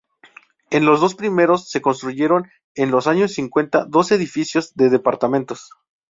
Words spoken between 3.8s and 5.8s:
dos edificios de departamentos.